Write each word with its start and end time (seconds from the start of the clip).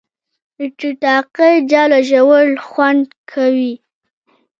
د 0.57 0.59
ټیټاقې 0.77 1.53
جاوله 1.71 1.99
ژوول 2.09 2.49
خوند 2.67 3.07
کوي 3.31 3.73